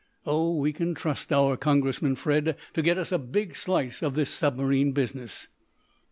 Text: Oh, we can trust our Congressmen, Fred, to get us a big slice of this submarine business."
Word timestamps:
Oh, 0.25 0.55
we 0.57 0.73
can 0.73 0.95
trust 0.95 1.31
our 1.31 1.55
Congressmen, 1.55 2.15
Fred, 2.15 2.55
to 2.73 2.81
get 2.81 2.97
us 2.97 3.11
a 3.11 3.19
big 3.19 3.55
slice 3.55 4.01
of 4.01 4.15
this 4.15 4.31
submarine 4.31 4.93
business." 4.93 5.47